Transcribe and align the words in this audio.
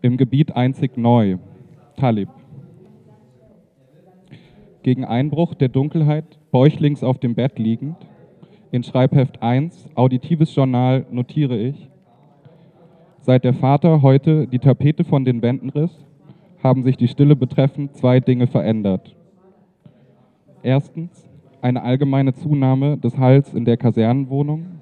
Im 0.00 0.16
Gebiet 0.16 0.54
einzig 0.54 0.96
neu, 0.96 1.38
Talib. 1.96 2.28
Gegen 4.84 5.04
Einbruch 5.04 5.54
der 5.54 5.68
Dunkelheit, 5.68 6.38
bäuchlings 6.52 7.02
auf 7.02 7.18
dem 7.18 7.34
Bett 7.34 7.58
liegend, 7.58 7.96
in 8.70 8.84
Schreibheft 8.84 9.42
1, 9.42 9.88
auditives 9.96 10.54
Journal, 10.54 11.04
notiere 11.10 11.58
ich, 11.58 11.90
seit 13.22 13.42
der 13.42 13.54
Vater 13.54 14.00
heute 14.00 14.46
die 14.46 14.60
Tapete 14.60 15.02
von 15.02 15.24
den 15.24 15.42
Wänden 15.42 15.70
riss, 15.70 16.06
haben 16.62 16.84
sich 16.84 16.96
die 16.96 17.08
Stille 17.08 17.34
betreffend 17.34 17.96
zwei 17.96 18.20
Dinge 18.20 18.46
verändert. 18.46 19.16
Erstens 20.62 21.28
eine 21.60 21.82
allgemeine 21.82 22.34
Zunahme 22.34 22.98
des 22.98 23.18
Halls 23.18 23.52
in 23.52 23.64
der 23.64 23.76
Kasernenwohnung, 23.76 24.78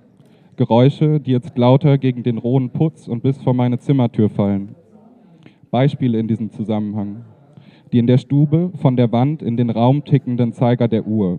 Geräusche, 0.56 1.20
die 1.20 1.32
jetzt 1.32 1.56
lauter 1.56 1.96
gegen 1.96 2.22
den 2.22 2.36
rohen 2.36 2.68
Putz 2.68 3.08
und 3.08 3.22
bis 3.22 3.42
vor 3.42 3.54
meine 3.54 3.78
Zimmertür 3.78 4.28
fallen. 4.28 4.75
Beispiele 5.76 6.18
in 6.18 6.26
diesem 6.26 6.48
Zusammenhang. 6.48 7.26
Die 7.92 7.98
in 7.98 8.06
der 8.06 8.16
Stube 8.16 8.70
von 8.76 8.96
der 8.96 9.12
Wand 9.12 9.42
in 9.42 9.58
den 9.58 9.68
Raum 9.68 10.06
tickenden 10.06 10.54
Zeiger 10.54 10.88
der 10.88 11.06
Uhr. 11.06 11.38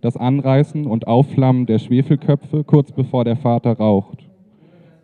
Das 0.00 0.16
Anreißen 0.16 0.86
und 0.86 1.06
Aufflammen 1.06 1.66
der 1.66 1.78
Schwefelköpfe 1.78 2.64
kurz 2.64 2.92
bevor 2.92 3.24
der 3.24 3.36
Vater 3.36 3.74
raucht. 3.74 4.26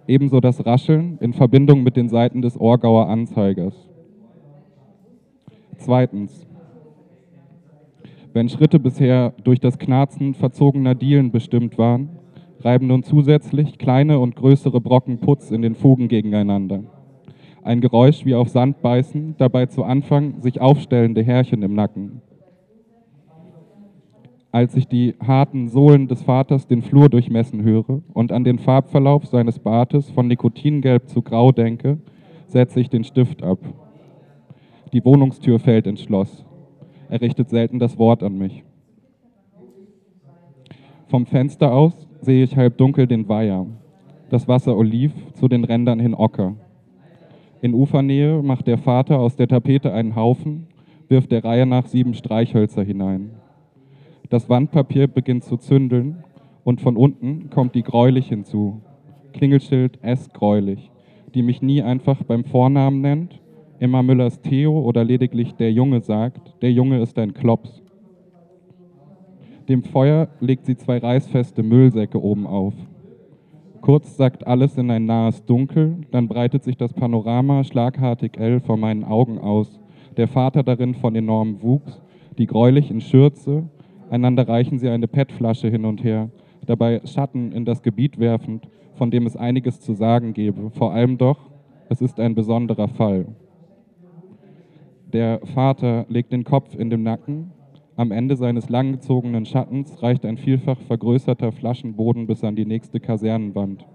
Ebenso 0.08 0.40
das 0.40 0.64
Rascheln 0.64 1.18
in 1.20 1.34
Verbindung 1.34 1.82
mit 1.82 1.94
den 1.94 2.08
Seiten 2.08 2.40
des 2.40 2.58
Orgauer 2.58 3.10
Anzeigers. 3.10 3.74
Zweitens. 5.76 6.46
Wenn 8.32 8.48
Schritte 8.48 8.78
bisher 8.78 9.34
durch 9.44 9.60
das 9.60 9.78
Knarzen 9.78 10.32
verzogener 10.32 10.94
Dielen 10.94 11.32
bestimmt 11.32 11.76
waren, 11.76 12.08
reiben 12.60 12.86
nun 12.86 13.02
zusätzlich 13.02 13.76
kleine 13.76 14.20
und 14.20 14.36
größere 14.36 14.80
Brocken 14.80 15.18
Putz 15.18 15.50
in 15.50 15.60
den 15.60 15.74
Fugen 15.74 16.08
gegeneinander. 16.08 16.84
Ein 17.62 17.80
Geräusch 17.80 18.24
wie 18.24 18.34
auf 18.34 18.48
Sand 18.48 18.82
beißen, 18.82 19.36
dabei 19.38 19.66
zu 19.66 19.84
Anfang 19.84 20.40
sich 20.40 20.60
aufstellende 20.60 21.22
Härchen 21.22 21.62
im 21.62 21.74
Nacken. 21.74 22.20
Als 24.50 24.74
ich 24.74 24.88
die 24.88 25.14
harten 25.24 25.68
Sohlen 25.68 26.08
des 26.08 26.22
Vaters 26.22 26.66
den 26.66 26.82
Flur 26.82 27.08
durchmessen 27.08 27.62
höre 27.62 28.02
und 28.12 28.32
an 28.32 28.44
den 28.44 28.58
Farbverlauf 28.58 29.26
seines 29.26 29.60
Bartes 29.60 30.10
von 30.10 30.26
Nikotingelb 30.26 31.08
zu 31.08 31.22
Grau 31.22 31.52
denke, 31.52 31.98
setze 32.46 32.80
ich 32.80 32.90
den 32.90 33.04
Stift 33.04 33.42
ab. 33.42 33.58
Die 34.92 35.04
Wohnungstür 35.04 35.58
fällt 35.58 35.86
ins 35.86 36.02
Schloss. 36.02 36.44
Er 37.08 37.20
richtet 37.20 37.48
selten 37.48 37.78
das 37.78 37.96
Wort 37.96 38.22
an 38.22 38.36
mich. 38.36 38.64
Vom 41.06 41.26
Fenster 41.26 41.72
aus 41.72 42.08
sehe 42.20 42.44
ich 42.44 42.56
halb 42.56 42.76
dunkel 42.76 43.06
den 43.06 43.28
Weiher, 43.28 43.66
das 44.30 44.48
Wasser 44.48 44.76
oliv, 44.76 45.12
zu 45.34 45.48
den 45.48 45.64
Rändern 45.64 46.00
hin 46.00 46.14
ocker. 46.14 46.56
In 47.62 47.74
Ufernähe 47.74 48.42
macht 48.42 48.66
der 48.66 48.76
Vater 48.76 49.20
aus 49.20 49.36
der 49.36 49.46
Tapete 49.46 49.92
einen 49.92 50.16
Haufen, 50.16 50.66
wirft 51.06 51.30
der 51.30 51.44
Reihe 51.44 51.64
nach 51.64 51.86
sieben 51.86 52.12
Streichhölzer 52.12 52.82
hinein. 52.82 53.30
Das 54.30 54.48
Wandpapier 54.48 55.06
beginnt 55.06 55.44
zu 55.44 55.56
zündeln 55.56 56.24
und 56.64 56.80
von 56.80 56.96
unten 56.96 57.50
kommt 57.50 57.76
die 57.76 57.84
Gräulich 57.84 58.26
hinzu. 58.26 58.80
Klingelschild 59.32 60.02
S. 60.02 60.28
Gräulich, 60.32 60.90
die 61.36 61.42
mich 61.42 61.62
nie 61.62 61.82
einfach 61.82 62.24
beim 62.24 62.42
Vornamen 62.44 63.00
nennt, 63.00 63.40
immer 63.78 64.02
Müllers 64.02 64.40
Theo 64.40 64.80
oder 64.80 65.04
lediglich 65.04 65.54
der 65.54 65.70
Junge 65.70 66.00
sagt, 66.00 66.60
der 66.62 66.72
Junge 66.72 67.00
ist 67.00 67.16
ein 67.16 67.32
Klops. 67.32 67.80
Dem 69.68 69.84
Feuer 69.84 70.26
legt 70.40 70.66
sie 70.66 70.76
zwei 70.76 70.98
reißfeste 70.98 71.62
Müllsäcke 71.62 72.20
oben 72.20 72.44
auf. 72.48 72.74
Kurz 73.82 74.16
sackt 74.16 74.46
alles 74.46 74.78
in 74.78 74.92
ein 74.92 75.06
nahes 75.06 75.44
Dunkel, 75.44 75.98
dann 76.12 76.28
breitet 76.28 76.62
sich 76.62 76.76
das 76.76 76.92
Panorama 76.94 77.64
schlagartig 77.64 78.32
hell 78.38 78.60
vor 78.60 78.76
meinen 78.76 79.02
Augen 79.02 79.38
aus. 79.38 79.80
Der 80.16 80.28
Vater 80.28 80.62
darin 80.62 80.94
von 80.94 81.16
enormem 81.16 81.60
Wuchs, 81.62 82.00
die 82.38 82.46
gräulich 82.46 82.92
in 82.92 83.00
Schürze, 83.00 83.64
einander 84.08 84.46
reichen 84.46 84.78
sie 84.78 84.88
eine 84.88 85.08
PET-Flasche 85.08 85.68
hin 85.68 85.84
und 85.84 86.04
her, 86.04 86.30
dabei 86.64 87.00
Schatten 87.04 87.50
in 87.50 87.64
das 87.64 87.82
Gebiet 87.82 88.20
werfend, 88.20 88.68
von 88.94 89.10
dem 89.10 89.26
es 89.26 89.36
einiges 89.36 89.80
zu 89.80 89.94
sagen 89.94 90.32
gäbe. 90.32 90.70
Vor 90.70 90.92
allem 90.92 91.18
doch, 91.18 91.50
es 91.88 92.00
ist 92.00 92.20
ein 92.20 92.36
besonderer 92.36 92.86
Fall. 92.86 93.26
Der 95.12 95.40
Vater 95.54 96.06
legt 96.08 96.32
den 96.32 96.44
Kopf 96.44 96.76
in 96.76 96.88
den 96.88 97.02
Nacken. 97.02 97.50
Am 97.94 98.10
Ende 98.10 98.36
seines 98.36 98.70
langgezogenen 98.70 99.44
Schattens 99.44 100.02
reicht 100.02 100.24
ein 100.24 100.38
vielfach 100.38 100.80
vergrößerter 100.80 101.52
Flaschenboden 101.52 102.26
bis 102.26 102.42
an 102.42 102.56
die 102.56 102.64
nächste 102.64 103.00
Kasernenwand. 103.00 103.86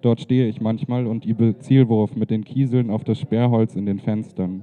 Dort 0.00 0.20
stehe 0.20 0.48
ich 0.48 0.60
manchmal 0.60 1.06
und 1.06 1.24
übe 1.24 1.56
Zielwurf 1.58 2.16
mit 2.16 2.30
den 2.30 2.44
Kieseln 2.44 2.90
auf 2.90 3.04
das 3.04 3.20
Sperrholz 3.20 3.76
in 3.76 3.86
den 3.86 4.00
Fenstern. 4.00 4.62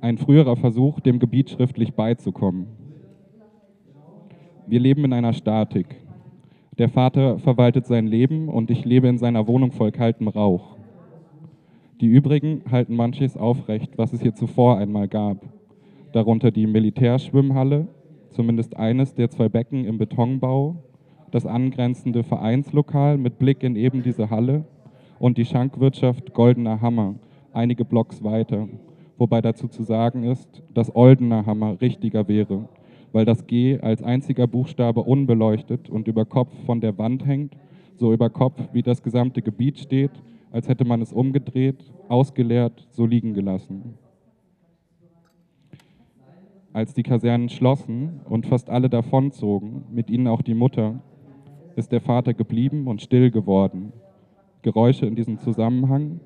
Ein 0.00 0.18
früherer 0.18 0.56
Versuch, 0.56 0.98
dem 0.98 1.20
Gebiet 1.20 1.50
schriftlich 1.50 1.94
beizukommen. 1.94 2.66
Wir 4.66 4.80
leben 4.80 5.04
in 5.04 5.12
einer 5.12 5.32
Statik. 5.32 5.86
Der 6.78 6.88
Vater 6.88 7.38
verwaltet 7.38 7.86
sein 7.86 8.08
Leben 8.08 8.48
und 8.48 8.70
ich 8.72 8.84
lebe 8.84 9.06
in 9.06 9.18
seiner 9.18 9.46
Wohnung 9.46 9.70
voll 9.70 9.92
kaltem 9.92 10.26
Rauch. 10.26 10.76
Die 12.02 12.08
übrigen 12.08 12.62
halten 12.68 12.96
manches 12.96 13.36
aufrecht, 13.36 13.96
was 13.96 14.12
es 14.12 14.20
hier 14.20 14.34
zuvor 14.34 14.76
einmal 14.76 15.06
gab. 15.06 15.46
Darunter 16.10 16.50
die 16.50 16.66
Militärschwimmhalle, 16.66 17.86
zumindest 18.30 18.76
eines 18.76 19.14
der 19.14 19.30
zwei 19.30 19.48
Becken 19.48 19.84
im 19.84 19.98
Betonbau, 19.98 20.82
das 21.30 21.46
angrenzende 21.46 22.24
Vereinslokal 22.24 23.18
mit 23.18 23.38
Blick 23.38 23.62
in 23.62 23.76
eben 23.76 24.02
diese 24.02 24.30
Halle 24.30 24.64
und 25.20 25.38
die 25.38 25.44
Schankwirtschaft 25.44 26.34
Goldener 26.34 26.80
Hammer, 26.80 27.14
einige 27.52 27.84
Blocks 27.84 28.24
weiter, 28.24 28.68
wobei 29.16 29.40
dazu 29.40 29.68
zu 29.68 29.84
sagen 29.84 30.24
ist, 30.24 30.60
dass 30.74 30.96
Oldener 30.96 31.46
Hammer 31.46 31.80
richtiger 31.80 32.26
wäre, 32.26 32.68
weil 33.12 33.26
das 33.26 33.46
G 33.46 33.78
als 33.78 34.02
einziger 34.02 34.48
Buchstabe 34.48 35.02
unbeleuchtet 35.02 35.88
und 35.88 36.08
über 36.08 36.24
Kopf 36.24 36.52
von 36.66 36.80
der 36.80 36.98
Wand 36.98 37.24
hängt, 37.24 37.56
so 37.94 38.12
über 38.12 38.28
Kopf 38.28 38.60
wie 38.72 38.82
das 38.82 39.04
gesamte 39.04 39.40
Gebiet 39.40 39.78
steht 39.78 40.10
als 40.52 40.68
hätte 40.68 40.84
man 40.84 41.00
es 41.00 41.12
umgedreht, 41.12 41.82
ausgeleert, 42.08 42.86
so 42.90 43.06
liegen 43.06 43.32
gelassen. 43.32 43.94
Als 46.74 46.92
die 46.94 47.02
Kasernen 47.02 47.48
schlossen 47.48 48.20
und 48.26 48.46
fast 48.46 48.70
alle 48.70 48.88
davonzogen, 48.88 49.84
mit 49.90 50.10
ihnen 50.10 50.28
auch 50.28 50.42
die 50.42 50.54
Mutter, 50.54 51.00
ist 51.74 51.90
der 51.90 52.02
Vater 52.02 52.34
geblieben 52.34 52.86
und 52.86 53.00
still 53.00 53.30
geworden. 53.30 53.92
Geräusche 54.60 55.06
in 55.06 55.16
diesem 55.16 55.38
Zusammenhang, 55.38 56.20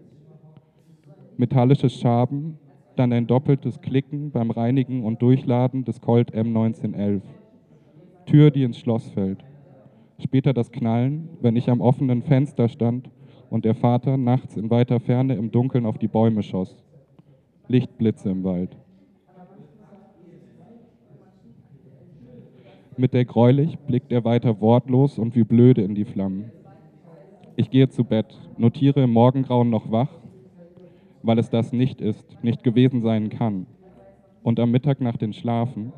metallisches 1.37 1.95
Schaben, 1.95 2.59
dann 2.97 3.13
ein 3.13 3.27
doppeltes 3.27 3.81
Klicken 3.81 4.33
beim 4.33 4.51
Reinigen 4.51 5.05
und 5.05 5.23
Durchladen 5.23 5.85
des 5.85 6.01
Colt 6.01 6.35
M1911. 6.35 7.23
Tür, 8.27 8.51
die 8.51 8.65
ins 8.65 8.79
Schloss 8.79 9.09
fällt. 9.11 9.45
Später 10.19 10.53
das 10.53 10.73
Knallen, 10.73 11.29
wenn 11.41 11.57
ich 11.57 11.71
am 11.71 11.81
offenen 11.81 12.23
Fenster 12.23 12.69
stand 12.69 13.11
und 13.51 13.65
der 13.65 13.75
Vater 13.75 14.17
nachts 14.17 14.57
in 14.57 14.71
weiter 14.71 15.01
Ferne 15.01 15.35
im 15.35 15.51
Dunkeln 15.51 15.87
auf 15.87 15.99
die 15.99 16.09
Bäume 16.09 16.43
schoss. 16.43 16.77
Lichtblitze 17.69 18.31
im 18.31 18.45
Wald. 18.45 18.77
Mit 22.97 23.13
der 23.13 23.25
Gräulich 23.25 23.79
blickt 23.81 24.11
er 24.11 24.25
weiter 24.25 24.61
wortlos 24.61 25.19
und 25.19 25.37
wie 25.37 25.45
blöde 25.45 25.83
in 25.83 25.95
die 25.95 26.07
Flammen. 26.07 26.51
Ich 27.57 27.71
gehe 27.71 27.89
zu 27.89 28.05
Bett, 28.05 28.39
notiere 28.57 29.03
im 29.03 29.13
Morgengrauen 29.13 29.69
noch 29.69 29.91
wach, 29.91 30.11
weil 31.23 31.39
es 31.39 31.51
das 31.51 31.73
nicht 31.73 32.01
ist, 32.01 32.43
nicht 32.43 32.63
gewesen 32.63 33.03
sein 33.03 33.29
kann. 33.29 33.67
Und 34.43 34.61
am 34.61 34.71
Mittag 34.71 35.01
nach 35.01 35.17
den 35.17 35.33
Schlafen, 35.33 35.93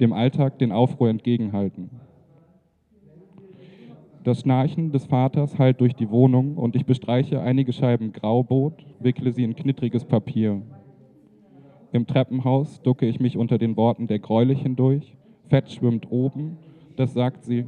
dem 0.00 0.12
Alltag 0.12 0.58
den 0.58 0.72
Aufruhr 0.72 1.08
entgegenhalten. 1.08 1.90
Das 4.26 4.40
Schnarchen 4.40 4.90
des 4.90 5.06
Vaters 5.06 5.56
hallt 5.56 5.80
durch 5.80 5.94
die 5.94 6.10
Wohnung 6.10 6.56
und 6.56 6.74
ich 6.74 6.84
bestreiche 6.84 7.40
einige 7.42 7.72
Scheiben 7.72 8.12
Graubrot, 8.12 8.84
wickle 8.98 9.30
sie 9.30 9.44
in 9.44 9.54
knittriges 9.54 10.04
Papier. 10.04 10.62
Im 11.92 12.08
Treppenhaus 12.08 12.82
ducke 12.82 13.06
ich 13.06 13.20
mich 13.20 13.36
unter 13.36 13.56
den 13.56 13.76
Worten 13.76 14.08
der 14.08 14.18
Gräulich 14.18 14.62
hindurch. 14.62 15.16
Fett 15.48 15.70
schwimmt 15.70 16.10
oben, 16.10 16.58
das 16.96 17.14
sagt 17.14 17.44
sie, 17.44 17.66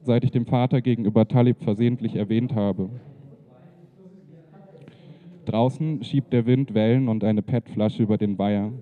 seit 0.00 0.24
ich 0.24 0.30
dem 0.30 0.46
Vater 0.46 0.80
gegenüber 0.80 1.28
Talib 1.28 1.62
versehentlich 1.62 2.16
erwähnt 2.16 2.54
habe. 2.54 2.88
Draußen 5.44 6.02
schiebt 6.04 6.32
der 6.32 6.46
Wind 6.46 6.72
Wellen 6.72 7.08
und 7.08 7.22
eine 7.22 7.42
PET-Flasche 7.42 8.02
über 8.02 8.16
den 8.16 8.38
Weiher. 8.38 8.72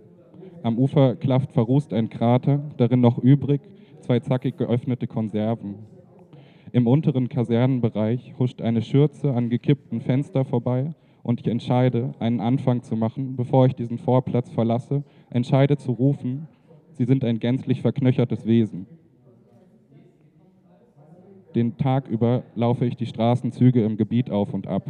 Am 0.63 0.79
Ufer 0.79 1.17
klafft 1.17 1.51
verrußt 1.51 1.93
ein 1.93 2.09
Krater, 2.09 2.63
darin 2.77 3.01
noch 3.01 3.19
übrig 3.19 3.63
zwei 3.99 4.21
zackig 4.21 4.57
geöffnete 4.57 5.09
Konserven. 5.09 5.75
Im 6.73 6.87
unteren 6.87 7.29
Kasernenbereich 7.29 8.35
huscht 8.39 8.63
eine 8.63 8.83
Schürze 8.83 9.35
an 9.35 9.51
gekippten 9.51 10.01
Fenster 10.01 10.45
vorbei 10.45 10.95
und 11.23 11.41
ich 11.41 11.49
entscheide, 11.49 12.13
einen 12.21 12.41
Anfang 12.41 12.83
zu 12.83 12.97
machen, 12.97 13.37
bevor 13.37 13.67
ich 13.67 13.75
diesen 13.75 13.99
Vorplatz 13.99 14.51
verlasse, 14.51 15.03
entscheide 15.31 15.77
zu 15.77 15.93
rufen, 15.93 16.47
Sie 16.93 17.05
sind 17.05 17.25
ein 17.25 17.39
gänzlich 17.39 17.81
verknöchertes 17.81 18.45
Wesen. 18.47 18.87
Den 21.55 21.77
Tag 21.79 22.09
über 22.09 22.43
laufe 22.55 22.85
ich 22.85 22.97
die 22.97 23.07
Straßenzüge 23.07 23.83
im 23.85 23.97
Gebiet 23.97 24.31
auf 24.31 24.55
und 24.55 24.67
ab. 24.67 24.85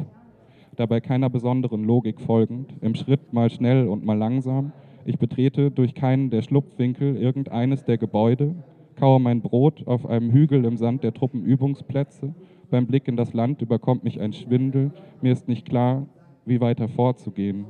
Dabei 0.77 1.01
keiner 1.01 1.31
besonderen 1.31 1.85
Logik 1.85 2.21
folgend, 2.21 2.75
im 2.81 2.95
Schritt 2.95 3.33
mal 3.33 3.49
schnell 3.49 3.89
und 3.89 4.05
mal 4.05 4.19
langsam, 4.19 4.73
ich 5.05 5.19
betrete 5.19 5.71
durch 5.71 5.95
keinen 5.95 6.31
der 6.31 6.43
Schlupfwinkel 6.43 7.17
irgendeines 7.17 7.85
der 7.85 7.97
Gebäude, 7.97 8.55
kaue 9.01 9.19
mein 9.19 9.41
Brot 9.41 9.87
auf 9.87 10.05
einem 10.05 10.31
Hügel 10.31 10.67
im 10.67 10.77
Sand 10.77 11.03
der 11.05 11.15
Truppenübungsplätze. 11.15 12.35
Beim 12.69 12.87
Blick 12.87 13.09
in 13.09 13.17
das 13.17 13.33
Land 13.33 13.63
überkommt 13.63 14.05
mich 14.05 14.21
ein 14.21 14.35
Schwindel. 14.35 14.93
Mir 15.23 15.33
ist 15.33 15.49
nicht 15.49 15.67
klar, 15.67 16.07
wie 16.45 16.61
weiter 16.61 16.87
vorzugehen. 16.87 17.65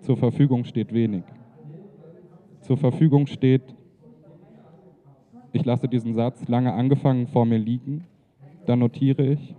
Zur 0.00 0.16
Verfügung 0.16 0.64
steht 0.64 0.94
wenig. 0.94 1.22
Zur 2.62 2.78
Verfügung 2.78 3.26
steht, 3.26 3.74
ich 5.52 5.66
lasse 5.66 5.86
diesen 5.86 6.14
Satz 6.14 6.48
lange 6.48 6.72
angefangen 6.72 7.26
vor 7.26 7.44
mir 7.44 7.58
liegen, 7.58 8.04
dann 8.64 8.78
notiere 8.78 9.26
ich, 9.26 9.54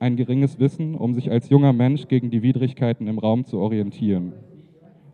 ein 0.00 0.16
geringes 0.16 0.58
Wissen, 0.58 0.94
um 0.94 1.14
sich 1.14 1.30
als 1.30 1.48
junger 1.48 1.72
Mensch 1.72 2.08
gegen 2.08 2.30
die 2.30 2.42
Widrigkeiten 2.42 3.06
im 3.06 3.18
Raum 3.18 3.46
zu 3.46 3.58
orientieren. 3.58 4.34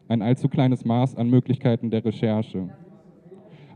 Ein 0.09 0.21
allzu 0.21 0.49
kleines 0.49 0.85
Maß 0.85 1.15
an 1.15 1.31
Möglichkeiten 1.31 1.91
der 1.93 2.05
Recherche 2.05 2.71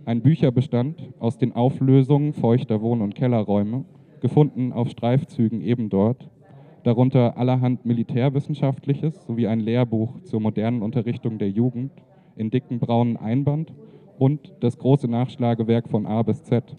ein 0.07 0.23
Bücherbestand 0.23 1.03
aus 1.19 1.37
den 1.37 1.53
Auflösungen 1.53 2.33
feuchter 2.33 2.81
Wohn- 2.81 3.03
und 3.03 3.17
Kellerräume, 3.17 3.85
gefunden 4.21 4.73
auf 4.73 4.89
Streifzügen 4.89 5.61
eben 5.61 5.91
dort, 5.91 6.31
darunter 6.85 7.37
allerhand 7.37 7.85
Militärwissenschaftliches 7.85 9.27
sowie 9.27 9.49
ein 9.49 9.59
Lehrbuch 9.59 10.23
zur 10.23 10.41
modernen 10.41 10.83
Unterrichtung 10.83 11.39
der 11.39 11.51
Jugend 11.51 11.91
in 12.37 12.51
dicken 12.51 12.79
braunen 12.79 13.17
Einband 13.17 13.73
und 14.17 14.55
das 14.61 14.79
große 14.79 15.09
Nachschlagewerk 15.09 15.89
von 15.89 16.07
A 16.07 16.23
bis 16.23 16.45
Z. 16.45 16.77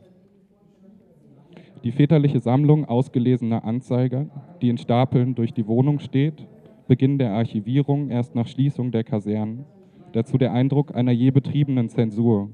Die 1.83 1.91
väterliche 1.91 2.39
Sammlung 2.39 2.85
ausgelesener 2.85 3.65
Anzeiger, 3.65 4.27
die 4.61 4.69
in 4.69 4.77
Stapeln 4.77 5.35
durch 5.35 5.53
die 5.53 5.67
Wohnung 5.67 5.99
steht, 5.99 6.47
Beginn 6.87 7.17
der 7.17 7.33
Archivierung 7.33 8.09
erst 8.09 8.35
nach 8.35 8.47
Schließung 8.47 8.93
der 8.93 9.03
Kasernen, 9.03 9.65
dazu 10.13 10.37
der 10.37 10.53
Eindruck 10.53 10.95
einer 10.95 11.11
je 11.11 11.31
betriebenen 11.31 11.89
Zensur, 11.89 12.51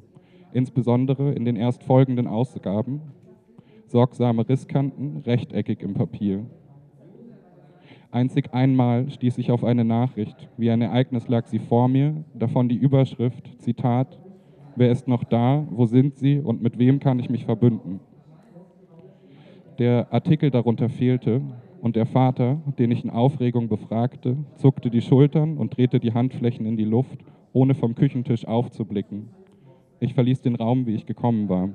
insbesondere 0.54 1.34
in 1.34 1.46
den 1.46 1.56
erst 1.56 1.84
folgenden 1.84 2.28
Ausgaben, 2.28 3.02
sorgsame 3.88 4.48
Risskanten, 4.48 5.18
rechteckig 5.26 5.82
im 5.82 5.94
Papier. 5.94 6.46
Einzig 8.12 8.54
einmal 8.54 9.10
stieß 9.10 9.40
ich 9.40 9.52
auf 9.52 9.64
eine 9.64 9.84
Nachricht, 9.84 10.48
wie 10.58 10.70
ein 10.70 10.82
Ereignis 10.82 11.28
lag 11.28 11.48
sie 11.48 11.60
vor 11.60 11.88
mir, 11.88 12.24
davon 12.34 12.70
die 12.70 12.76
Überschrift, 12.76 13.60
Zitat, 13.60 14.20
Wer 14.76 14.92
ist 14.92 15.08
noch 15.08 15.24
da, 15.24 15.68
wo 15.70 15.86
sind 15.86 16.16
sie 16.16 16.40
und 16.40 16.64
mit 16.64 16.80
wem 16.80 17.00
kann 17.00 17.20
ich 17.20 17.30
mich 17.30 17.46
verbünden? 17.46 18.00
Der 19.78 20.12
Artikel 20.12 20.50
darunter 20.50 20.90
fehlte 20.90 21.42
und 21.82 21.96
der 21.96 22.06
Vater, 22.06 22.62
den 22.80 22.92
ich 22.92 23.04
in 23.04 23.10
Aufregung 23.10 23.68
befragte, 23.68 24.38
zuckte 24.56 24.90
die 24.90 25.02
Schultern 25.02 25.58
und 25.58 25.78
drehte 25.78 26.00
die 26.00 26.14
Handflächen 26.14 26.66
in 26.66 26.78
die 26.78 26.86
Luft, 26.86 27.20
ohne 27.52 27.76
vom 27.76 27.94
Küchentisch 27.94 28.48
aufzublicken. 28.48 29.30
Ich 30.04 30.16
verließ 30.16 30.42
den 30.42 30.56
Raum, 30.56 30.86
wie 30.86 30.96
ich 30.96 31.06
gekommen 31.06 31.48
war. 31.48 31.70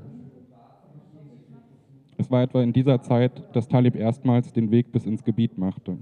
Es 2.19 2.30
war 2.30 2.42
etwa 2.42 2.62
in 2.62 2.75
dieser 2.75 3.00
Zeit, 3.00 3.42
dass 3.56 3.69
Talib 3.69 3.96
erstmals 3.96 4.52
den 4.52 4.70
Weg 4.70 4.92
bis 4.92 5.06
ins 5.06 5.25
Gebiet 5.25 5.56
machte. 5.56 5.96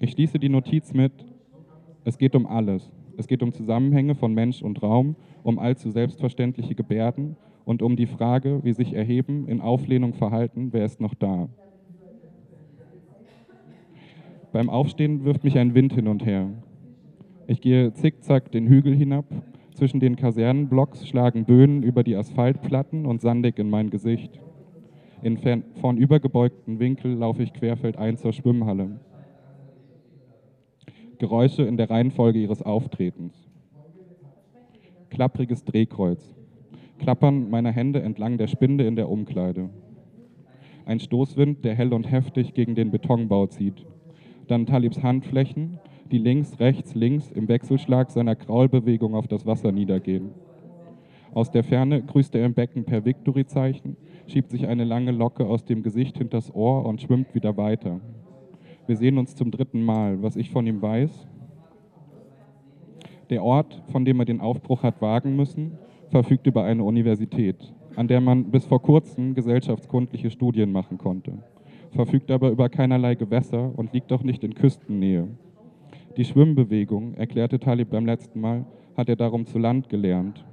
Ich 0.00 0.10
schließe 0.10 0.40
die 0.40 0.48
Notiz 0.48 0.92
mit, 0.92 1.12
es 2.02 2.18
geht 2.18 2.34
um 2.34 2.48
alles. 2.48 2.92
Es 3.16 3.28
geht 3.28 3.44
um 3.44 3.52
Zusammenhänge 3.52 4.16
von 4.16 4.34
Mensch 4.34 4.60
und 4.60 4.82
Raum, 4.82 5.14
um 5.44 5.60
allzu 5.60 5.92
selbstverständliche 5.92 6.74
Gebärden 6.74 7.36
und 7.64 7.80
um 7.80 7.94
die 7.94 8.06
Frage, 8.06 8.64
wie 8.64 8.72
sich 8.72 8.92
erheben, 8.92 9.46
in 9.46 9.60
Auflehnung 9.60 10.14
verhalten, 10.14 10.72
wer 10.72 10.84
ist 10.84 11.00
noch 11.00 11.14
da. 11.14 11.48
Beim 14.50 14.68
Aufstehen 14.68 15.24
wirft 15.24 15.44
mich 15.44 15.56
ein 15.56 15.76
Wind 15.76 15.92
hin 15.92 16.08
und 16.08 16.26
her. 16.26 16.50
Ich 17.46 17.60
gehe 17.60 17.92
zickzack 17.92 18.50
den 18.50 18.66
Hügel 18.66 18.92
hinab 18.92 19.26
zwischen 19.76 20.00
den 20.00 20.16
Kasernenblocks 20.16 21.06
schlagen 21.06 21.44
Böen 21.44 21.82
über 21.82 22.02
die 22.02 22.16
Asphaltplatten 22.16 23.04
und 23.04 23.20
sandig 23.20 23.58
in 23.58 23.68
mein 23.68 23.90
Gesicht. 23.90 24.40
In 25.22 25.38
vornübergebeugten 25.74 26.78
Winkel 26.78 27.12
laufe 27.14 27.42
ich 27.42 27.52
querfeldein 27.52 28.16
zur 28.16 28.32
Schwimmhalle. 28.32 29.00
Geräusche 31.18 31.62
in 31.62 31.76
der 31.76 31.90
Reihenfolge 31.90 32.38
ihres 32.38 32.62
Auftretens. 32.62 33.48
Klappriges 35.10 35.64
Drehkreuz. 35.64 36.34
Klappern 36.98 37.50
meiner 37.50 37.70
Hände 37.70 38.02
entlang 38.02 38.38
der 38.38 38.46
Spinde 38.46 38.86
in 38.86 38.96
der 38.96 39.08
Umkleide. 39.08 39.68
Ein 40.86 41.00
Stoßwind, 41.00 41.64
der 41.64 41.74
hell 41.74 41.92
und 41.92 42.10
heftig 42.10 42.54
gegen 42.54 42.74
den 42.74 42.90
Betonbau 42.90 43.46
zieht. 43.46 43.84
Dann 44.46 44.66
Talibs 44.66 45.02
Handflächen, 45.02 45.78
die 46.10 46.18
links, 46.18 46.58
rechts, 46.60 46.94
links 46.94 47.30
im 47.30 47.48
Wechselschlag 47.48 48.10
seiner 48.10 48.36
Kraulbewegung 48.36 49.14
auf 49.14 49.28
das 49.28 49.46
Wasser 49.46 49.72
niedergehen. 49.72 50.30
Aus 51.32 51.50
der 51.50 51.64
Ferne 51.64 52.02
grüßt 52.02 52.34
er 52.34 52.46
im 52.46 52.54
Becken 52.54 52.84
per 52.84 53.04
Victory-Zeichen, 53.04 53.96
schiebt 54.26 54.50
sich 54.50 54.66
eine 54.66 54.84
lange 54.84 55.10
Locke 55.10 55.46
aus 55.46 55.64
dem 55.64 55.82
Gesicht 55.82 56.18
hinters 56.18 56.54
Ohr 56.54 56.86
und 56.86 57.00
schwimmt 57.00 57.34
wieder 57.34 57.56
weiter. 57.56 58.00
Wir 58.86 58.96
sehen 58.96 59.18
uns 59.18 59.34
zum 59.34 59.50
dritten 59.50 59.82
Mal. 59.84 60.22
Was 60.22 60.36
ich 60.36 60.50
von 60.50 60.66
ihm 60.66 60.80
weiß, 60.80 61.26
der 63.30 63.42
Ort, 63.42 63.82
von 63.88 64.04
dem 64.04 64.20
er 64.20 64.24
den 64.24 64.40
Aufbruch 64.40 64.82
hat 64.82 65.02
wagen 65.02 65.36
müssen, 65.36 65.72
verfügt 66.08 66.46
über 66.46 66.64
eine 66.64 66.84
Universität, 66.84 67.74
an 67.96 68.08
der 68.08 68.20
man 68.20 68.50
bis 68.50 68.64
vor 68.64 68.80
kurzem 68.80 69.34
gesellschaftskundliche 69.34 70.30
Studien 70.30 70.70
machen 70.70 70.98
konnte, 70.98 71.32
verfügt 71.90 72.30
aber 72.30 72.50
über 72.50 72.68
keinerlei 72.68 73.14
Gewässer 73.16 73.72
und 73.76 73.92
liegt 73.92 74.12
auch 74.12 74.22
nicht 74.22 74.44
in 74.44 74.54
Küstennähe. 74.54 75.28
Die 76.16 76.24
Schwimmbewegung, 76.24 77.12
erklärte 77.12 77.60
Talib 77.60 77.90
beim 77.90 78.06
letzten 78.06 78.40
Mal, 78.40 78.64
hat 78.96 79.10
er 79.10 79.16
darum 79.16 79.44
zu 79.44 79.58
Land 79.58 79.90
gelernt. 79.90 80.46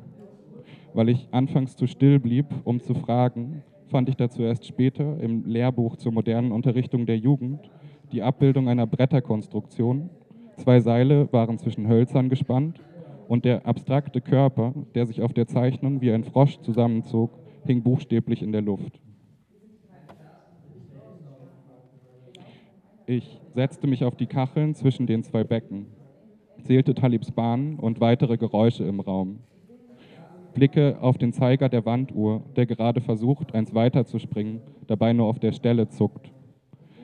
Weil 0.94 1.08
ich 1.08 1.30
anfangs 1.32 1.78
zu 1.78 1.88
still 1.88 2.20
blieb, 2.20 2.48
um 2.66 2.82
zu 2.82 2.94
fragen, 2.94 3.64
fand 3.88 4.10
ich 4.10 4.18
dazu 4.18 4.42
erst 4.42 4.66
später 4.66 5.18
im 5.22 5.46
Lehrbuch 5.46 5.96
zur 5.96 6.12
modernen 6.12 6.52
Unterrichtung 6.52 7.06
der 7.06 7.18
Jugend 7.18 7.72
die 8.12 8.22
Abbildung 8.22 8.68
einer 8.68 8.86
Bretterkonstruktion. 8.86 10.10
Zwei 10.58 10.82
Seile 10.82 11.32
waren 11.32 11.58
zwischen 11.58 11.88
Hölzern 11.88 12.28
gespannt 12.28 12.82
und 13.30 13.46
der 13.46 13.66
abstrakte 13.66 14.20
Körper, 14.20 14.74
der 14.96 15.06
sich 15.06 15.22
auf 15.22 15.32
der 15.32 15.48
Zeichnung 15.48 16.02
wie 16.02 16.12
ein 16.12 16.26
Frosch 16.26 16.60
zusammenzog, 16.60 17.40
hing 17.66 17.84
buchstäblich 17.84 18.44
in 18.44 18.52
der 18.52 18.62
Luft. 18.62 19.00
Ich 23.06 23.42
setzte 23.54 23.86
mich 23.86 24.06
auf 24.06 24.16
die 24.16 24.28
Kacheln 24.28 24.76
zwischen 24.76 25.08
den 25.08 25.24
zwei 25.24 25.44
Becken, 25.44 25.88
zählte 26.62 26.96
Talibs 26.96 27.32
Bahnen 27.32 27.78
und 27.78 28.00
weitere 28.00 28.38
Geräusche 28.38 28.86
im 28.86 29.02
Raum. 29.02 29.40
Blicke 30.54 30.98
auf 31.02 31.18
den 31.18 31.34
Zeiger 31.34 31.68
der 31.68 31.86
Wanduhr, 31.86 32.44
der 32.56 32.66
gerade 32.66 33.02
versucht, 33.02 33.54
eins 33.54 33.74
weiterzuspringen, 33.74 34.62
dabei 34.88 35.12
nur 35.12 35.28
auf 35.28 35.40
der 35.40 35.52
Stelle 35.52 35.90
zuckt. 35.90 36.32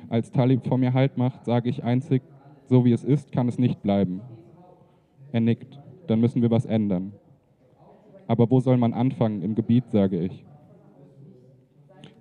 Als 0.07 0.31
Talib 0.31 0.65
vor 0.65 0.77
mir 0.77 0.93
Halt 0.93 1.17
macht, 1.17 1.43
sage 1.43 1.69
ich 1.69 1.83
einzig, 1.83 2.21
so 2.67 2.85
wie 2.85 2.93
es 2.93 3.03
ist, 3.03 3.33
kann 3.33 3.49
es 3.49 3.57
nicht 3.57 3.81
bleiben. 3.81 4.21
Er 5.33 5.41
nickt, 5.41 5.79
dann 6.07 6.21
müssen 6.21 6.41
wir 6.41 6.49
was 6.49 6.65
ändern. 6.65 7.11
Aber 8.25 8.49
wo 8.49 8.61
soll 8.61 8.77
man 8.77 8.93
anfangen 8.93 9.41
im 9.41 9.53
Gebiet, 9.53 9.91
sage 9.91 10.21
ich. 10.21 10.45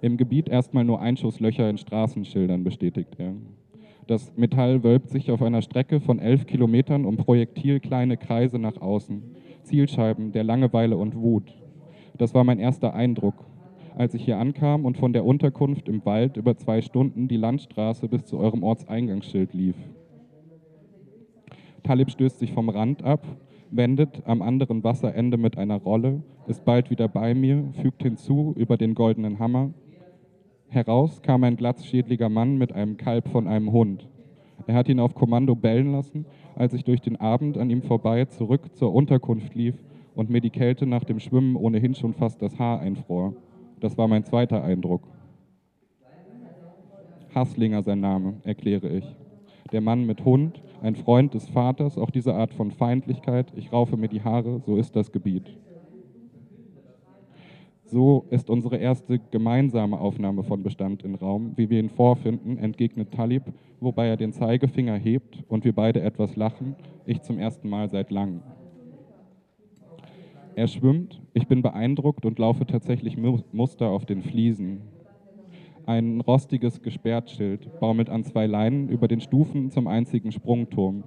Im 0.00 0.16
Gebiet 0.16 0.48
erstmal 0.48 0.84
nur 0.84 1.00
Einschusslöcher 1.00 1.70
in 1.70 1.78
Straßenschildern, 1.78 2.64
bestätigt 2.64 3.14
er. 3.18 3.34
Das 4.08 4.34
Metall 4.38 4.82
wölbt 4.84 5.10
sich 5.10 5.30
auf 5.30 5.42
einer 5.42 5.60
Strecke 5.60 6.00
von 6.00 6.18
elf 6.18 6.46
Kilometern 6.46 7.04
um 7.04 7.18
projektilkleine 7.18 8.16
Kreise 8.16 8.58
nach 8.58 8.80
außen. 8.80 9.22
Zielscheiben 9.64 10.32
der 10.32 10.44
Langeweile 10.44 10.96
und 10.96 11.14
Wut. 11.14 11.54
Das 12.16 12.32
war 12.32 12.42
mein 12.42 12.58
erster 12.58 12.94
Eindruck, 12.94 13.34
als 13.98 14.14
ich 14.14 14.24
hier 14.24 14.38
ankam 14.38 14.86
und 14.86 14.96
von 14.96 15.12
der 15.12 15.26
Unterkunft 15.26 15.90
im 15.90 16.06
Wald 16.06 16.38
über 16.38 16.56
zwei 16.56 16.80
Stunden 16.80 17.28
die 17.28 17.36
Landstraße 17.36 18.08
bis 18.08 18.24
zu 18.24 18.38
eurem 18.38 18.62
Ortseingangsschild 18.62 19.52
lief. 19.52 19.76
Talib 21.82 22.10
stößt 22.10 22.38
sich 22.38 22.54
vom 22.54 22.70
Rand 22.70 23.04
ab, 23.04 23.26
wendet 23.70 24.22
am 24.24 24.40
anderen 24.40 24.84
Wasserende 24.84 25.36
mit 25.36 25.58
einer 25.58 25.76
Rolle, 25.76 26.22
ist 26.46 26.64
bald 26.64 26.88
wieder 26.88 27.08
bei 27.08 27.34
mir, 27.34 27.62
fügt 27.82 28.02
hinzu 28.02 28.54
über 28.56 28.78
den 28.78 28.94
goldenen 28.94 29.38
Hammer, 29.38 29.74
Heraus 30.70 31.22
kam 31.22 31.44
ein 31.44 31.56
glatzschädliger 31.56 32.28
Mann 32.28 32.58
mit 32.58 32.72
einem 32.72 32.98
Kalb 32.98 33.28
von 33.28 33.48
einem 33.48 33.72
Hund. 33.72 34.06
Er 34.66 34.74
hat 34.74 34.88
ihn 34.90 35.00
auf 35.00 35.14
Kommando 35.14 35.54
bellen 35.54 35.92
lassen, 35.92 36.26
als 36.56 36.74
ich 36.74 36.84
durch 36.84 37.00
den 37.00 37.16
Abend 37.16 37.56
an 37.56 37.70
ihm 37.70 37.80
vorbei 37.80 38.26
zurück 38.26 38.76
zur 38.76 38.94
Unterkunft 38.94 39.54
lief 39.54 39.82
und 40.14 40.28
mir 40.28 40.42
die 40.42 40.50
Kälte 40.50 40.84
nach 40.84 41.04
dem 41.04 41.20
Schwimmen 41.20 41.56
ohnehin 41.56 41.94
schon 41.94 42.12
fast 42.12 42.42
das 42.42 42.58
Haar 42.58 42.80
einfror. 42.80 43.34
Das 43.80 43.96
war 43.96 44.08
mein 44.08 44.24
zweiter 44.24 44.62
Eindruck. 44.62 45.08
Hasslinger 47.34 47.82
sein 47.82 48.00
Name, 48.00 48.34
erkläre 48.44 48.88
ich. 48.90 49.16
Der 49.72 49.80
Mann 49.80 50.04
mit 50.04 50.24
Hund, 50.26 50.62
ein 50.82 50.96
Freund 50.96 51.32
des 51.32 51.48
Vaters, 51.48 51.96
auch 51.96 52.10
diese 52.10 52.34
Art 52.34 52.52
von 52.52 52.72
Feindlichkeit, 52.72 53.52
ich 53.56 53.72
raufe 53.72 53.96
mir 53.96 54.08
die 54.08 54.22
Haare, 54.22 54.60
so 54.66 54.76
ist 54.76 54.96
das 54.96 55.12
Gebiet. 55.12 55.56
So 57.90 58.26
ist 58.28 58.50
unsere 58.50 58.76
erste 58.76 59.18
gemeinsame 59.18 59.98
Aufnahme 59.98 60.42
von 60.42 60.62
Bestand 60.62 61.04
in 61.04 61.14
Raum, 61.14 61.54
wie 61.56 61.70
wir 61.70 61.80
ihn 61.80 61.88
vorfinden, 61.88 62.58
entgegnet 62.58 63.12
Talib, 63.12 63.44
wobei 63.80 64.08
er 64.08 64.18
den 64.18 64.34
Zeigefinger 64.34 64.96
hebt 64.96 65.42
und 65.48 65.64
wir 65.64 65.74
beide 65.74 66.02
etwas 66.02 66.36
lachen, 66.36 66.76
ich 67.06 67.22
zum 67.22 67.38
ersten 67.38 67.70
Mal 67.70 67.88
seit 67.88 68.10
langem. 68.10 68.42
Er 70.54 70.66
schwimmt, 70.66 71.22
ich 71.32 71.48
bin 71.48 71.62
beeindruckt 71.62 72.26
und 72.26 72.38
laufe 72.38 72.66
tatsächlich 72.66 73.16
Muster 73.16 73.88
auf 73.88 74.04
den 74.04 74.20
Fliesen. 74.20 74.82
Ein 75.86 76.20
rostiges 76.20 76.82
Gesperrtschild 76.82 77.80
baumelt 77.80 78.10
an 78.10 78.22
zwei 78.22 78.44
Leinen 78.44 78.90
über 78.90 79.08
den 79.08 79.22
Stufen 79.22 79.70
zum 79.70 79.86
einzigen 79.86 80.30
Sprungturm. 80.30 81.04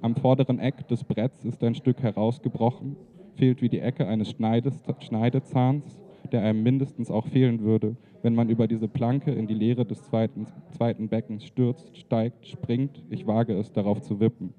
Am 0.00 0.16
vorderen 0.16 0.58
Eck 0.58 0.88
des 0.88 1.04
Bretts 1.04 1.44
ist 1.44 1.62
ein 1.62 1.76
Stück 1.76 2.02
herausgebrochen, 2.02 2.96
fehlt 3.36 3.62
wie 3.62 3.68
die 3.68 3.80
Ecke 3.80 4.06
eines 4.06 4.30
Schneidezahns, 4.30 6.00
der 6.30 6.42
einem 6.42 6.62
mindestens 6.62 7.10
auch 7.10 7.26
fehlen 7.26 7.60
würde, 7.60 7.96
wenn 8.22 8.34
man 8.34 8.48
über 8.48 8.66
diese 8.68 8.88
Planke 8.88 9.32
in 9.32 9.46
die 9.46 9.54
Leere 9.54 9.84
des 9.84 10.02
zweiten, 10.04 10.46
zweiten 10.70 11.08
Beckens 11.08 11.44
stürzt, 11.44 11.96
steigt, 11.96 12.46
springt, 12.46 13.02
ich 13.10 13.26
wage 13.26 13.54
es, 13.54 13.72
darauf 13.72 14.00
zu 14.00 14.20
wippen. 14.20 14.54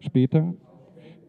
Später, 0.00 0.54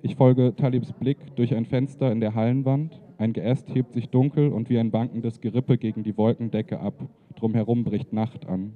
ich 0.01 0.15
folge 0.15 0.55
Talibs 0.55 0.93
Blick 0.93 1.35
durch 1.35 1.55
ein 1.55 1.65
Fenster 1.65 2.11
in 2.11 2.19
der 2.19 2.35
Hallenwand. 2.35 3.01
Ein 3.17 3.33
Geäst 3.33 3.73
hebt 3.73 3.93
sich 3.93 4.09
dunkel 4.09 4.49
und 4.49 4.69
wie 4.69 4.77
ein 4.77 4.93
wankendes 4.93 5.41
Gerippe 5.41 5.77
gegen 5.77 6.03
die 6.03 6.15
Wolkendecke 6.17 6.79
ab. 6.79 6.93
Drumherum 7.35 7.83
bricht 7.83 8.13
Nacht 8.13 8.47
an. 8.47 8.73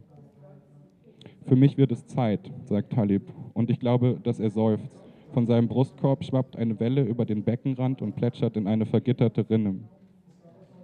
Für 1.45 1.55
mich 1.55 1.77
wird 1.77 1.91
es 1.91 2.07
Zeit, 2.07 2.51
sagt 2.63 2.93
Talib, 2.93 3.23
und 3.53 3.69
ich 3.69 3.79
glaube, 3.79 4.19
dass 4.23 4.39
er 4.39 4.49
seufzt. 4.49 5.10
Von 5.33 5.47
seinem 5.47 5.69
Brustkorb 5.69 6.25
schwappt 6.25 6.57
eine 6.57 6.79
Welle 6.79 7.03
über 7.03 7.25
den 7.25 7.43
Beckenrand 7.43 8.01
und 8.01 8.15
plätschert 8.15 8.57
in 8.57 8.67
eine 8.67 8.85
vergitterte 8.85 9.49
Rinne. 9.49 9.75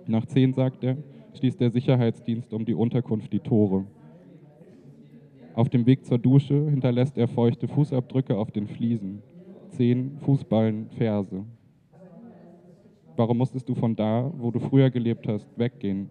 Nach 0.06 0.25
zehn, 0.25 0.54
sagt 0.54 0.84
er, 0.86 0.98
schließt 1.34 1.60
der 1.60 1.70
Sicherheitsdienst 1.70 2.54
um 2.54 2.63
die 2.63 2.74
Unterkunft 2.74 3.34
die 3.34 3.39
Tore. 3.39 3.86
Auf 5.54 5.70
dem 5.70 5.86
Weg 5.86 6.06
zur 6.06 6.18
Dusche 6.18 6.70
hinterlässt 6.70 7.18
er 7.18 7.27
feuchte 7.27 7.68
Fußabdrücke 7.68 8.38
auf 8.38 8.51
den 8.51 8.68
Fliesen. 8.68 9.22
Zehen, 9.70 10.18
Fußballen, 10.20 10.89
Ferse. 10.92 11.44
Warum 13.18 13.39
musstest 13.39 13.68
du 13.68 13.75
von 13.75 13.96
da, 13.96 14.32
wo 14.38 14.51
du 14.51 14.60
früher 14.60 14.89
gelebt 14.89 15.27
hast, 15.27 15.48
weggehen? 15.58 16.10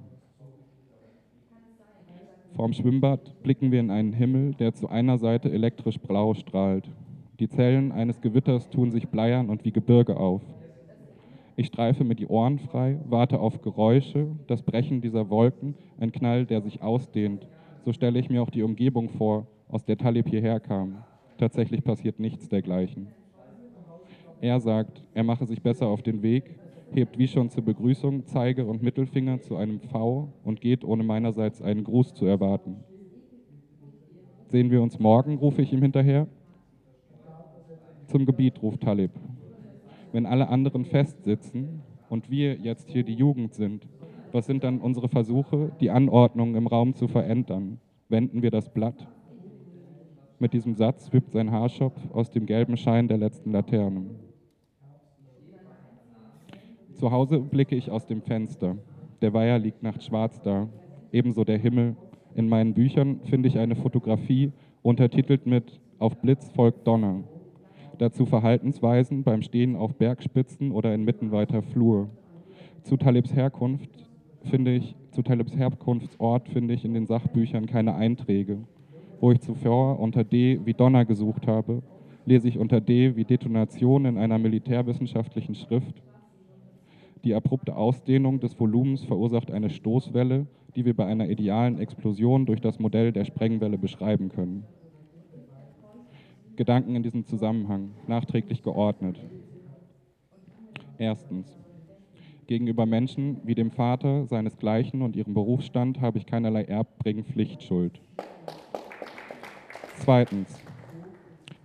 Vorm 2.54 2.72
Schwimmbad 2.72 3.40
blicken 3.42 3.70
wir 3.70 3.80
in 3.80 3.90
einen 3.90 4.12
Himmel, 4.12 4.54
der 4.54 4.74
zu 4.74 4.88
einer 4.88 5.16
Seite 5.16 5.50
elektrisch 5.50 5.98
blau 5.98 6.34
strahlt. 6.34 6.90
Die 7.38 7.48
Zellen 7.48 7.92
eines 7.92 8.20
Gewitters 8.22 8.70
tun 8.70 8.90
sich 8.90 9.08
bleiern 9.08 9.50
und 9.50 9.64
wie 9.64 9.72
Gebirge 9.72 10.16
auf. 10.16 10.42
Ich 11.56 11.66
streife 11.66 12.02
mir 12.04 12.14
die 12.14 12.26
Ohren 12.26 12.58
frei, 12.58 12.98
warte 13.06 13.40
auf 13.40 13.60
Geräusche, 13.60 14.28
das 14.46 14.62
Brechen 14.62 15.00
dieser 15.00 15.28
Wolken, 15.28 15.74
ein 15.98 16.12
Knall, 16.12 16.46
der 16.46 16.62
sich 16.62 16.82
ausdehnt. 16.82 17.46
So 17.84 17.92
stelle 17.92 18.18
ich 18.18 18.30
mir 18.30 18.42
auch 18.42 18.50
die 18.50 18.62
Umgebung 18.62 19.10
vor, 19.10 19.46
aus 19.68 19.84
der 19.84 19.98
Talib 19.98 20.28
hierher 20.28 20.60
kam. 20.60 21.04
Tatsächlich 21.38 21.84
passiert 21.84 22.20
nichts 22.20 22.48
dergleichen. 22.48 23.08
Er 24.40 24.60
sagt, 24.60 25.02
er 25.14 25.24
mache 25.24 25.46
sich 25.46 25.62
besser 25.62 25.88
auf 25.88 26.02
den 26.02 26.22
Weg, 26.22 26.58
hebt 26.92 27.18
wie 27.18 27.28
schon 27.28 27.50
zur 27.50 27.64
Begrüßung 27.64 28.26
Zeige 28.26 28.64
und 28.64 28.82
Mittelfinger 28.82 29.40
zu 29.40 29.56
einem 29.56 29.80
V 29.80 30.32
und 30.44 30.60
geht, 30.60 30.84
ohne 30.84 31.04
meinerseits 31.04 31.60
einen 31.60 31.84
Gruß 31.84 32.14
zu 32.14 32.26
erwarten. 32.26 32.76
Sehen 34.48 34.70
wir 34.70 34.80
uns 34.82 34.98
morgen, 34.98 35.36
rufe 35.36 35.62
ich 35.62 35.72
ihm 35.72 35.82
hinterher. 35.82 36.28
Zum 38.16 38.24
Gebiet, 38.24 38.62
ruft 38.62 38.80
Talib. 38.80 39.10
Wenn 40.10 40.24
alle 40.24 40.48
anderen 40.48 40.86
festsitzen 40.86 41.82
und 42.08 42.30
wir 42.30 42.54
jetzt 42.54 42.88
hier 42.88 43.02
die 43.02 43.12
Jugend 43.12 43.52
sind, 43.52 43.86
was 44.32 44.46
sind 44.46 44.64
dann 44.64 44.80
unsere 44.80 45.10
Versuche, 45.10 45.70
die 45.80 45.90
Anordnung 45.90 46.54
im 46.54 46.66
Raum 46.66 46.94
zu 46.94 47.08
verändern? 47.08 47.78
Wenden 48.08 48.40
wir 48.40 48.50
das 48.50 48.72
Blatt? 48.72 49.06
Mit 50.38 50.54
diesem 50.54 50.74
Satz 50.76 51.12
wippt 51.12 51.32
sein 51.32 51.50
Haarschopf 51.50 52.10
aus 52.10 52.30
dem 52.30 52.46
gelben 52.46 52.78
Schein 52.78 53.06
der 53.06 53.18
letzten 53.18 53.52
Laterne. 53.52 54.06
Zu 56.94 57.10
Hause 57.10 57.40
blicke 57.40 57.76
ich 57.76 57.90
aus 57.90 58.06
dem 58.06 58.22
Fenster. 58.22 58.78
Der 59.20 59.34
Weiher 59.34 59.58
liegt 59.58 59.82
nachtschwarz 59.82 60.40
da, 60.40 60.70
ebenso 61.12 61.44
der 61.44 61.58
Himmel. 61.58 61.96
In 62.34 62.48
meinen 62.48 62.72
Büchern 62.72 63.20
finde 63.24 63.48
ich 63.48 63.58
eine 63.58 63.76
Fotografie, 63.76 64.52
untertitelt 64.80 65.44
mit 65.44 65.78
Auf 65.98 66.16
Blitz 66.22 66.48
folgt 66.48 66.86
Donner. 66.86 67.22
Dazu 67.98 68.26
Verhaltensweisen 68.26 69.22
beim 69.24 69.42
Stehen 69.42 69.76
auf 69.76 69.94
Bergspitzen 69.94 70.70
oder 70.72 70.94
inmitten 70.94 71.32
weiter 71.32 71.62
Flur. 71.62 72.10
Zu 72.82 72.96
Talibs 72.96 73.34
Herkunft 73.34 73.90
finde 74.44 74.74
ich, 74.74 74.94
zu 75.10 75.22
Talibs 75.22 75.56
Herkunftsort 75.56 76.48
finde 76.48 76.74
ich 76.74 76.84
in 76.84 76.94
den 76.94 77.06
Sachbüchern 77.06 77.66
keine 77.66 77.94
Einträge. 77.94 78.58
Wo 79.20 79.32
ich 79.32 79.40
zuvor 79.40 79.98
unter 79.98 80.24
D 80.24 80.60
wie 80.64 80.74
Donner 80.74 81.04
gesucht 81.04 81.46
habe, 81.46 81.82
lese 82.26 82.48
ich 82.48 82.58
unter 82.58 82.80
D 82.80 83.16
wie 83.16 83.24
Detonation 83.24 84.04
in 84.04 84.18
einer 84.18 84.38
militärwissenschaftlichen 84.38 85.54
Schrift 85.54 86.02
die 87.26 87.34
abrupte 87.34 87.74
Ausdehnung 87.74 88.38
des 88.38 88.58
Volumens 88.60 89.02
verursacht 89.02 89.50
eine 89.50 89.68
Stoßwelle, 89.68 90.46
die 90.76 90.84
wir 90.84 90.94
bei 90.94 91.06
einer 91.06 91.28
idealen 91.28 91.76
Explosion 91.80 92.46
durch 92.46 92.60
das 92.60 92.78
Modell 92.78 93.10
der 93.10 93.24
Sprengwelle 93.24 93.78
beschreiben 93.78 94.28
können. 94.28 94.62
Gedanken 96.56 96.96
in 96.96 97.02
diesem 97.02 97.24
Zusammenhang, 97.26 97.90
nachträglich 98.06 98.62
geordnet. 98.62 99.20
Erstens. 100.98 101.54
Gegenüber 102.46 102.86
Menschen 102.86 103.38
wie 103.44 103.54
dem 103.54 103.70
Vater, 103.70 104.26
seinesgleichen 104.26 105.02
und 105.02 105.16
ihrem 105.16 105.34
Berufsstand 105.34 106.00
habe 106.00 106.18
ich 106.18 106.26
keinerlei 106.26 106.62
Erbbringpflichtschuld. 106.64 108.00
Zweitens. 109.96 110.62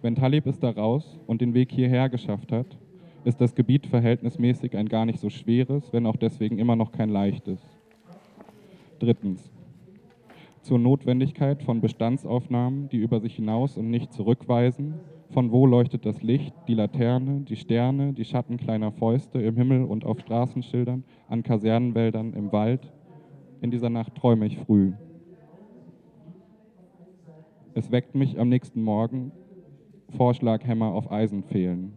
Wenn 0.01 0.15
Talib 0.15 0.48
es 0.48 0.60
da 0.60 0.71
raus 0.71 1.19
und 1.27 1.41
den 1.41 1.53
Weg 1.53 1.71
hierher 1.71 2.10
geschafft 2.10 2.51
hat, 2.51 2.77
ist 3.24 3.39
das 3.39 3.53
Gebiet 3.53 3.86
verhältnismäßig 3.86 4.75
ein 4.75 4.89
gar 4.89 5.05
nicht 5.05 5.19
so 5.19 5.29
schweres, 5.29 5.93
wenn 5.93 6.07
auch 6.07 6.15
deswegen 6.15 6.57
immer 6.57 6.75
noch 6.75 6.91
kein 6.91 7.10
leichtes. 7.10 7.62
Drittens. 9.00 9.51
Zur 10.62 10.77
Notwendigkeit 10.77 11.63
von 11.63 11.82
Bestandsaufnahmen, 11.82 12.88
die 12.89 12.98
über 12.98 13.20
sich 13.20 13.36
hinaus 13.36 13.77
und 13.77 13.89
nicht 13.89 14.13
zurückweisen. 14.13 14.94
Von 15.32 15.51
wo 15.51 15.65
leuchtet 15.65 16.06
das 16.06 16.22
Licht, 16.22 16.53
die 16.68 16.75
Laterne, 16.75 17.41
die 17.41 17.56
Sterne, 17.56 18.13
die 18.13 18.25
Schatten 18.25 18.58
kleiner 18.58 18.91
Fäuste 18.91 19.41
im 19.41 19.56
Himmel 19.56 19.84
und 19.84 20.06
auf 20.06 20.20
Straßenschildern, 20.20 21.03
an 21.27 21.41
Kasernenwäldern, 21.41 22.34
im 22.34 22.51
Wald. 22.51 22.94
In 23.62 23.72
dieser 23.72 23.89
Nacht 23.89 24.13
träume 24.15 24.46
ich 24.46 24.60
früh. 24.60 24.94
Es 27.74 27.91
weckt 27.91 28.13
mich 28.13 28.39
am 28.39 28.50
nächsten 28.50 28.84
Morgen, 28.84 29.32
Vorschlaghämmer 30.10 30.94
auf 30.94 31.12
Eisen 31.12 31.44
fehlen. 31.44 31.94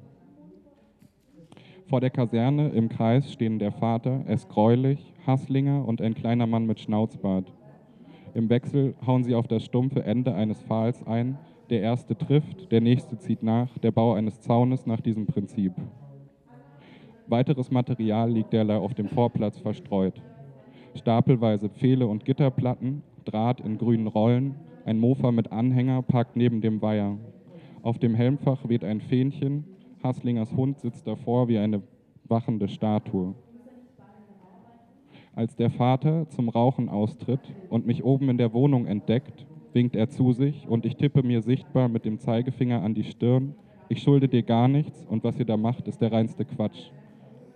Vor 1.87 2.01
der 2.01 2.11
Kaserne 2.11 2.71
im 2.71 2.89
Kreis 2.89 3.31
stehen 3.31 3.59
der 3.59 3.73
Vater, 3.73 4.25
es 4.27 4.49
gräulich, 4.49 5.13
Hasslinger 5.27 5.87
und 5.87 6.01
ein 6.01 6.15
kleiner 6.15 6.47
Mann 6.47 6.65
mit 6.65 6.81
Schnauzbart. 6.81 7.53
Im 8.35 8.51
Wechsel 8.51 8.97
hauen 9.07 9.23
sie 9.23 9.37
auf 9.37 9.47
das 9.47 9.65
stumpfe 9.65 10.03
Ende 10.05 10.35
eines 10.35 10.61
Pfahls 10.63 11.07
ein. 11.07 11.39
Der 11.71 11.81
erste 11.81 12.19
trifft, 12.19 12.73
der 12.73 12.81
nächste 12.81 13.17
zieht 13.17 13.45
nach, 13.45 13.79
der 13.79 13.93
Bau 13.93 14.15
eines 14.15 14.41
Zaunes 14.41 14.87
nach 14.87 15.01
diesem 15.01 15.27
Prinzip. 15.27 15.73
Weiteres 17.29 17.71
Material 17.71 18.31
liegt 18.31 18.53
derlei 18.53 18.77
auf 18.77 18.93
dem 18.93 19.09
Vorplatz 19.09 19.59
verstreut. 19.59 20.21
Stapelweise 20.95 21.69
Pfähle 21.69 22.07
und 22.07 22.25
Gitterplatten, 22.25 23.03
Draht 23.25 23.61
in 23.61 23.79
grünen 23.79 24.09
Rollen, 24.09 24.57
ein 24.85 24.99
Mofa 24.99 25.33
mit 25.33 25.51
Anhänger 25.51 26.03
parkt 26.03 26.37
neben 26.37 26.61
dem 26.61 26.83
Weiher. 26.83 27.17
Auf 27.83 27.99
dem 27.99 28.15
Helmfach 28.15 28.69
weht 28.69 28.85
ein 28.85 29.01
Fähnchen, 29.01 29.65
Haslingers 30.03 30.53
Hund 30.55 30.79
sitzt 30.81 31.07
davor 31.07 31.49
wie 31.49 31.59
eine 31.59 31.83
wachende 32.25 32.69
Statue. 32.69 33.35
Als 35.37 35.57
der 35.57 35.71
Vater 35.71 36.29
zum 36.29 36.49
Rauchen 36.49 36.89
austritt 36.89 37.41
und 37.69 37.87
mich 37.87 38.05
oben 38.05 38.29
in 38.29 38.39
der 38.39 38.53
Wohnung 38.53 38.87
entdeckt, 38.87 39.47
winkt 39.73 39.97
er 39.97 40.09
zu 40.09 40.33
sich 40.33 40.69
und 40.69 40.87
ich 40.87 40.97
tippe 40.97 41.25
mir 41.25 41.43
sichtbar 41.43 41.89
mit 41.89 42.05
dem 42.05 42.21
Zeigefinger 42.21 42.83
an 42.83 42.95
die 42.95 43.03
Stirn. 43.03 43.57
Ich 43.89 44.01
schulde 44.01 44.29
dir 44.29 44.45
gar 44.45 44.69
nichts 44.69 45.05
und 45.05 45.25
was 45.25 45.37
ihr 45.39 45.45
da 45.45 45.57
macht, 45.57 45.89
ist 45.89 46.01
der 46.01 46.13
reinste 46.13 46.45
Quatsch. 46.45 46.93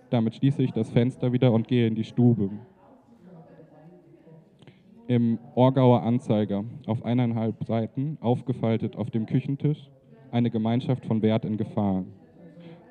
Damit 0.09 0.35
schließe 0.35 0.61
ich 0.61 0.71
das 0.71 0.91
Fenster 0.91 1.31
wieder 1.31 1.53
und 1.53 1.69
gehe 1.69 1.87
in 1.87 1.95
die 1.95 2.03
Stube. 2.03 2.49
Im 5.07 5.39
Orgauer 5.55 6.03
Anzeiger 6.03 6.65
auf 6.85 7.05
eineinhalb 7.05 7.63
Seiten, 7.63 8.17
aufgefaltet 8.19 8.97
auf 8.97 9.09
dem 9.09 9.25
Küchentisch, 9.25 9.89
eine 10.31 10.51
Gemeinschaft 10.51 11.05
von 11.05 11.21
Wert 11.21 11.45
in 11.45 11.55
Gefahr. 11.55 12.03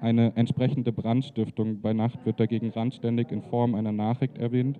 Eine 0.00 0.33
entsprechende 0.37 0.93
Brandstiftung 0.93 1.81
bei 1.81 1.93
Nacht 1.93 2.25
wird 2.25 2.38
dagegen 2.38 2.71
randständig 2.71 3.33
in 3.33 3.43
Form 3.43 3.75
einer 3.75 3.90
Nachricht 3.90 4.38
erwähnt. 4.38 4.78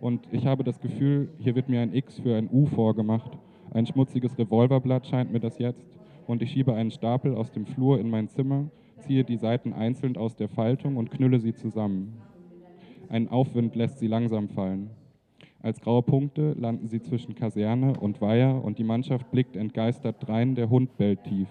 Und 0.00 0.28
ich 0.30 0.46
habe 0.46 0.62
das 0.62 0.80
Gefühl, 0.80 1.30
hier 1.38 1.56
wird 1.56 1.68
mir 1.68 1.80
ein 1.80 1.92
X 1.92 2.20
für 2.20 2.36
ein 2.36 2.48
U 2.50 2.66
vorgemacht. 2.66 3.36
Ein 3.72 3.86
schmutziges 3.86 4.38
Revolverblatt 4.38 5.06
scheint 5.06 5.32
mir 5.32 5.40
das 5.40 5.58
jetzt. 5.58 5.84
Und 6.28 6.42
ich 6.42 6.52
schiebe 6.52 6.74
einen 6.74 6.92
Stapel 6.92 7.34
aus 7.34 7.50
dem 7.50 7.66
Flur 7.66 7.98
in 7.98 8.08
mein 8.08 8.28
Zimmer, 8.28 8.70
ziehe 8.98 9.24
die 9.24 9.36
Seiten 9.36 9.72
einzeln 9.72 10.16
aus 10.16 10.36
der 10.36 10.48
Faltung 10.48 10.96
und 10.96 11.10
knülle 11.10 11.40
sie 11.40 11.54
zusammen. 11.54 12.20
Ein 13.08 13.28
Aufwind 13.28 13.74
lässt 13.74 13.98
sie 13.98 14.06
langsam 14.06 14.48
fallen. 14.48 14.90
Als 15.60 15.80
graue 15.80 16.02
Punkte 16.02 16.52
landen 16.52 16.86
sie 16.88 17.02
zwischen 17.02 17.34
Kaserne 17.34 17.98
und 17.98 18.20
Weiher 18.20 18.64
und 18.64 18.78
die 18.78 18.84
Mannschaft 18.84 19.30
blickt 19.32 19.56
entgeistert 19.56 20.16
drein, 20.20 20.54
der 20.54 20.70
Hund 20.70 20.96
bellt 20.96 21.24
tief. 21.24 21.48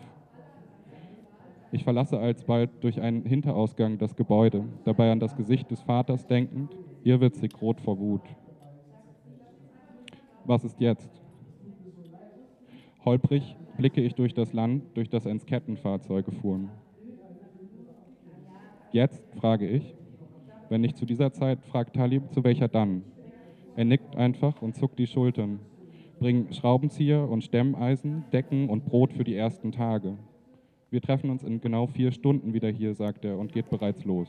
Ich 1.73 1.83
verlasse 1.85 2.19
alsbald 2.19 2.69
durch 2.81 2.99
einen 3.01 3.23
Hinterausgang 3.23 3.97
das 3.97 4.15
Gebäude, 4.15 4.65
dabei 4.83 5.11
an 5.11 5.21
das 5.21 5.35
Gesicht 5.37 5.71
des 5.71 5.81
Vaters 5.81 6.27
denkend, 6.27 6.75
irrwitzig 7.03 7.51
rot 7.61 7.79
vor 7.79 7.97
Wut. 7.97 8.21
Was 10.43 10.65
ist 10.65 10.81
jetzt? 10.81 11.09
Holprig 13.05 13.55
blicke 13.77 14.01
ich 14.01 14.15
durch 14.15 14.33
das 14.33 14.51
Land, 14.51 14.83
durch 14.95 15.09
das 15.09 15.25
einst 15.25 15.47
Kettenfahrzeuge 15.47 16.31
fuhren. 16.31 16.69
Jetzt, 18.91 19.23
frage 19.37 19.67
ich. 19.67 19.95
Wenn 20.69 20.81
nicht 20.81 20.97
zu 20.97 21.05
dieser 21.05 21.31
Zeit, 21.31 21.63
fragt 21.65 21.95
Talib, 21.95 22.33
zu 22.33 22.43
welcher 22.43 22.67
dann? 22.67 23.03
Er 23.77 23.85
nickt 23.85 24.17
einfach 24.17 24.61
und 24.61 24.75
zuckt 24.75 24.99
die 24.99 25.07
Schultern. 25.07 25.59
Bring 26.19 26.51
Schraubenzieher 26.51 27.29
und 27.29 27.43
Stemmeisen, 27.43 28.25
Decken 28.33 28.69
und 28.69 28.85
Brot 28.85 29.13
für 29.13 29.23
die 29.23 29.35
ersten 29.35 29.71
Tage. 29.71 30.17
Wir 30.91 31.01
treffen 31.01 31.29
uns 31.29 31.43
in 31.43 31.61
genau 31.61 31.87
vier 31.87 32.11
Stunden 32.11 32.53
wieder 32.53 32.67
hier, 32.67 32.93
sagt 32.93 33.23
er 33.23 33.37
und 33.37 33.53
geht 33.53 33.69
bereits 33.69 34.03
los. 34.03 34.27